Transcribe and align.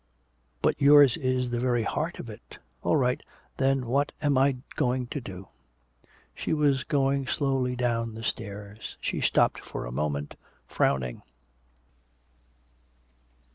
But 0.63 0.81
yours 0.81 1.15
is 1.15 1.51
the 1.51 1.59
very 1.59 1.83
heart 1.83 2.17
of 2.17 2.27
it!... 2.27 2.57
All 2.81 2.97
right, 2.97 3.21
then 3.57 3.85
what 3.85 4.11
am 4.19 4.35
I 4.35 4.57
going 4.75 5.05
to 5.09 5.21
do?" 5.21 5.49
She 6.33 6.53
was 6.53 6.83
going 6.83 7.27
slowly 7.27 7.75
down 7.75 8.15
the 8.15 8.23
stairs. 8.23 8.97
She 8.99 9.21
stopped 9.21 9.59
for 9.59 9.85
a 9.85 9.91
moment, 9.91 10.33
frowning. 10.67 11.21